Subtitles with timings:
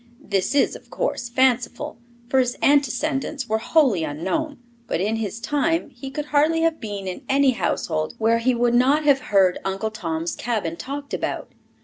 [0.19, 5.91] This is, of course, fanciful, for his antecedents were wholly unknown, but in his time
[5.91, 9.91] he could hardly have been in any household where he would not have heard Uncle
[9.91, 11.51] Tom's Cabin talked about.